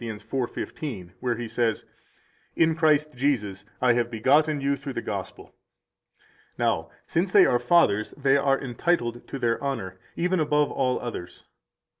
[0.01, 1.85] 4:15, where he says:
[2.55, 5.53] In Christ Jesus I have begotten you through the Gospel.
[6.57, 10.99] Now, 160 since they are fathers they are entitled to their honor, even above all
[10.99, 11.45] others.